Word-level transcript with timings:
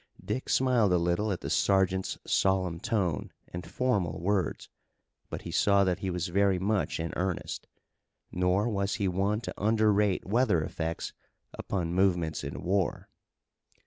Dick 0.25 0.49
smiled 0.49 0.91
a 0.91 0.97
little 0.97 1.31
at 1.31 1.41
the 1.41 1.49
sergeant's 1.51 2.17
solemn 2.25 2.79
tone, 2.79 3.31
and 3.49 3.69
formal 3.69 4.19
words, 4.19 4.67
but 5.29 5.43
he 5.43 5.51
saw 5.51 5.83
that 5.83 5.99
he 5.99 6.09
was 6.09 6.29
very 6.29 6.57
much 6.57 6.99
in 6.99 7.13
earnest. 7.15 7.67
Nor 8.31 8.67
was 8.67 8.95
he 8.95 9.07
one 9.07 9.41
to 9.41 9.53
underrate 9.61 10.25
weather 10.25 10.63
effects 10.63 11.13
upon 11.53 11.93
movements 11.93 12.43
in 12.43 12.63
war. 12.63 13.09